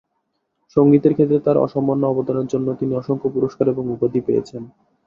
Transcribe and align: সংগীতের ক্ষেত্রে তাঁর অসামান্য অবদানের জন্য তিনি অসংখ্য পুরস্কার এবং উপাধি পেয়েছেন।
সংগীতের 0.75 1.13
ক্ষেত্রে 1.13 1.37
তাঁর 1.39 1.57
অসামান্য 1.57 2.03
অবদানের 2.07 2.47
জন্য 2.47 2.67
তিনি 2.79 2.91
অসংখ্য 2.95 3.27
পুরস্কার 3.35 3.65
এবং 3.69 3.83
উপাধি 3.95 4.19
পেয়েছেন। 4.27 4.61